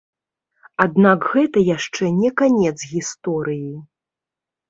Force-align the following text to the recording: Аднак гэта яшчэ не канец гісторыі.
Аднак 0.85 1.19
гэта 1.33 1.59
яшчэ 1.75 2.09
не 2.21 2.31
канец 2.43 2.73
гісторыі. 2.93 3.71